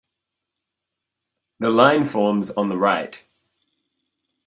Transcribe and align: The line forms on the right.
The 1.59 1.69
line 1.69 2.05
forms 2.07 2.49
on 2.49 2.69
the 2.69 2.75
right. 2.77 3.21